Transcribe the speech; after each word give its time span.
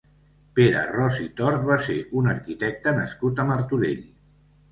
Pere 0.59 0.79
Ros 0.93 1.17
i 1.25 1.27
Tort 1.41 1.67
va 1.67 1.75
ser 1.89 1.97
un 2.21 2.31
arquitecte 2.33 2.95
nascut 3.01 3.43
a 3.43 3.45
Martorell. 3.53 4.03